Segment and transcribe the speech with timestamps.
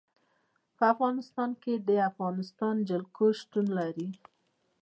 [0.77, 4.09] په افغانستان کې د افغانستان جلکو شتون لري.